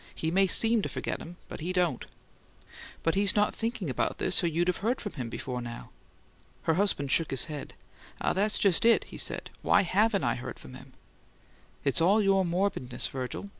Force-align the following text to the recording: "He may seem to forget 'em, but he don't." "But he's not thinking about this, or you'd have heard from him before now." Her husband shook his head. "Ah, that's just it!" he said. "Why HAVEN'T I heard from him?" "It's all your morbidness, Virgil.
"He 0.15 0.31
may 0.31 0.47
seem 0.47 0.81
to 0.81 0.89
forget 0.89 1.21
'em, 1.21 1.37
but 1.47 1.59
he 1.59 1.71
don't." 1.71 2.07
"But 3.03 3.13
he's 3.13 3.35
not 3.35 3.53
thinking 3.53 3.87
about 3.87 4.17
this, 4.17 4.43
or 4.43 4.47
you'd 4.47 4.67
have 4.67 4.77
heard 4.77 4.99
from 4.99 5.13
him 5.13 5.29
before 5.29 5.61
now." 5.61 5.91
Her 6.63 6.73
husband 6.73 7.11
shook 7.11 7.29
his 7.29 7.43
head. 7.45 7.75
"Ah, 8.19 8.33
that's 8.33 8.57
just 8.57 8.83
it!" 8.83 9.03
he 9.03 9.19
said. 9.19 9.51
"Why 9.61 9.83
HAVEN'T 9.83 10.23
I 10.23 10.33
heard 10.37 10.57
from 10.57 10.73
him?" 10.73 10.93
"It's 11.83 12.01
all 12.01 12.19
your 12.19 12.43
morbidness, 12.43 13.05
Virgil. 13.09 13.49